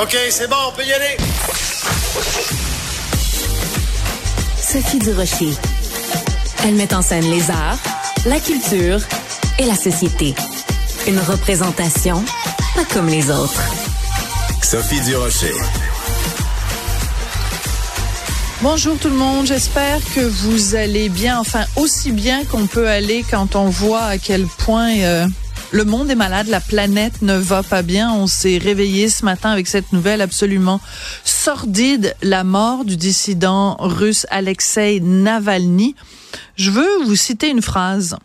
[0.00, 1.16] OK, c'est bon, on peut y aller.
[4.60, 5.54] Sophie Durocher.
[6.64, 7.78] Elle met en scène les arts,
[8.26, 9.00] la culture
[9.58, 10.34] et la société.
[11.06, 12.22] Une représentation
[12.74, 13.62] pas comme les autres.
[14.62, 15.54] Sophie Durocher.
[18.60, 23.24] Bonjour tout le monde, j'espère que vous allez bien, enfin aussi bien qu'on peut aller
[23.30, 25.26] quand on voit à quel point euh,
[25.72, 28.12] le monde est malade, la planète ne va pas bien.
[28.12, 30.80] On s'est réveillé ce matin avec cette nouvelle absolument
[31.24, 35.94] sordide, la mort du dissident russe Alexei Navalny.
[36.56, 38.16] Je veux vous citer une phrase.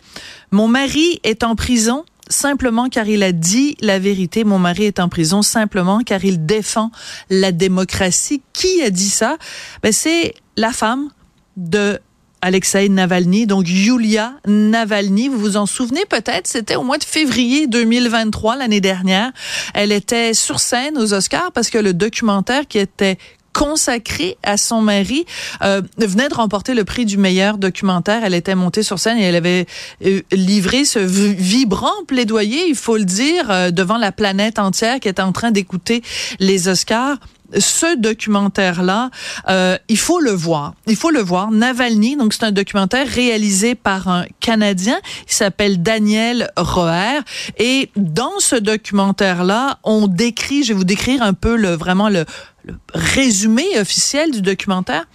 [0.51, 4.43] Mon mari est en prison simplement car il a dit la vérité.
[4.43, 6.91] Mon mari est en prison simplement car il défend
[7.29, 8.41] la démocratie.
[8.53, 9.37] Qui a dit ça?
[9.83, 11.09] Ben, c'est la femme
[11.57, 11.99] de
[12.41, 15.27] Alexei Navalny, donc Yulia Navalny.
[15.27, 19.31] Vous vous en souvenez peut-être, c'était au mois de février 2023, l'année dernière.
[19.73, 23.17] Elle était sur scène aux Oscars parce que le documentaire qui était
[23.53, 25.25] consacré à son mari
[25.61, 28.23] euh, venait de remporter le prix du meilleur documentaire.
[28.23, 29.65] Elle était montée sur scène et elle avait
[30.05, 35.09] euh, livré ce vibrant plaidoyer, il faut le dire, euh, devant la planète entière qui
[35.09, 36.01] était en train d'écouter
[36.39, 37.17] les Oscars
[37.57, 39.09] ce documentaire-là,
[39.49, 40.73] euh, il faut le voir.
[40.87, 41.51] Il faut le voir.
[41.51, 44.99] Navalny, donc c'est un documentaire réalisé par un Canadien.
[45.27, 47.19] Il s'appelle Daniel Roher.
[47.57, 52.25] Et dans ce documentaire-là, on décrit, je vais vous décrire un peu le vraiment le,
[52.65, 55.05] le résumé officiel du documentaire.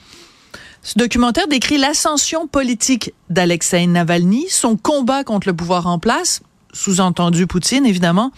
[0.82, 6.42] Ce documentaire décrit l'ascension politique d'Alexei Navalny, son combat contre le pouvoir en place,
[6.72, 8.30] sous-entendu Poutine évidemment,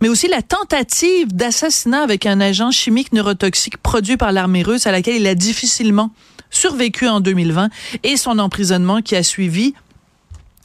[0.00, 4.92] mais aussi la tentative d'assassinat avec un agent chimique neurotoxique produit par l'armée russe à
[4.92, 6.10] laquelle il a difficilement
[6.50, 7.70] survécu en 2020
[8.02, 9.74] et son emprisonnement qui a suivi.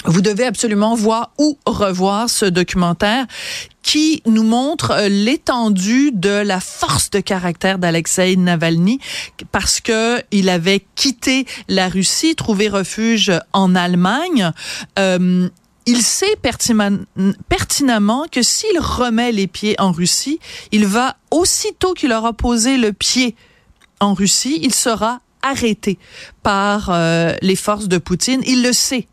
[0.07, 3.25] Vous devez absolument voir ou revoir ce documentaire
[3.81, 8.99] qui nous montre euh, l'étendue de la force de caractère d'Alexei Navalny
[9.51, 14.51] parce que il avait quitté la Russie, trouvé refuge en Allemagne.
[14.99, 15.49] Euh,
[15.85, 20.39] il sait pertinemment que s'il remet les pieds en Russie,
[20.71, 23.35] il va, aussitôt qu'il aura posé le pied
[23.99, 25.99] en Russie, il sera arrêté
[26.43, 28.41] par euh, les forces de Poutine.
[28.45, 29.07] Il le sait.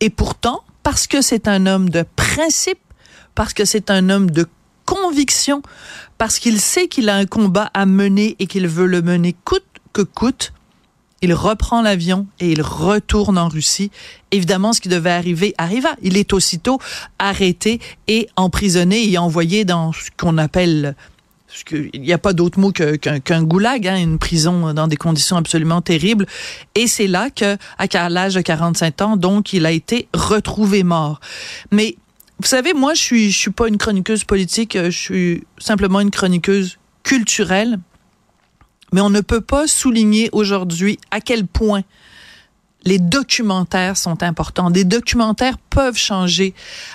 [0.00, 2.80] Et pourtant, parce que c'est un homme de principe,
[3.34, 4.46] parce que c'est un homme de
[4.84, 5.62] conviction,
[6.18, 9.64] parce qu'il sait qu'il a un combat à mener et qu'il veut le mener coûte
[9.92, 10.52] que coûte,
[11.24, 13.90] il reprend l'avion et il retourne en Russie.
[14.30, 15.96] Évidemment, ce qui devait arriver arriva.
[16.02, 16.78] Il est aussitôt
[17.18, 20.94] arrêté et emprisonné et envoyé dans ce qu'on appelle
[21.70, 25.80] il n'y a pas d'autre mot qu'un goulag, hein, une prison dans des conditions absolument
[25.82, 26.26] terribles.
[26.74, 31.20] Et c'est là que, à l'âge de 45 ans, donc, il a été retrouvé mort.
[31.70, 31.96] Mais
[32.40, 36.10] vous savez, moi, je suis, je suis pas une chroniqueuse politique, je suis simplement une
[36.10, 37.78] chroniqueuse culturelle
[38.94, 41.82] mais on ne peut pas souligner aujourd'hui à quel point
[42.84, 44.70] les documentaires sont importants.
[44.70, 46.54] Des documentaires peuvent changer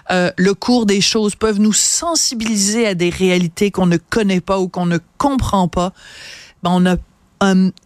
[0.10, 4.60] euh, le cours des choses, peuvent nous sensibiliser à des réalités qu'on ne connaît pas
[4.62, 5.92] ou qu'on ne comprend pas.
[6.64, 6.96] Ben, on, a,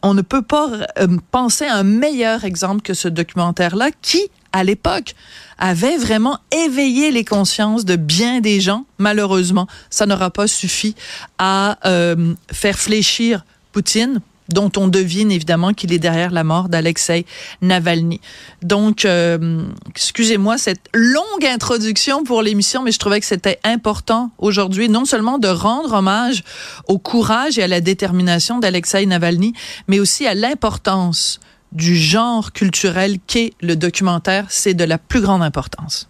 [0.03, 0.69] on ne peut pas
[0.99, 5.15] euh, penser à un meilleur exemple que ce documentaire-là qui, à l'époque,
[5.57, 8.85] avait vraiment éveillé les consciences de bien des gens.
[8.99, 10.93] Malheureusement, ça n'aura pas suffi
[11.39, 13.43] à euh, faire fléchir
[13.73, 17.25] Poutine dont on devine évidemment qu'il est derrière la mort d'Alexei
[17.61, 18.19] Navalny.
[18.61, 24.89] Donc, euh, excusez-moi cette longue introduction pour l'émission, mais je trouvais que c'était important aujourd'hui,
[24.89, 26.43] non seulement de rendre hommage
[26.87, 29.53] au courage et à la détermination d'Alexei Navalny,
[29.87, 31.39] mais aussi à l'importance
[31.71, 34.45] du genre culturel qu'est le documentaire.
[34.49, 36.07] C'est de la plus grande importance.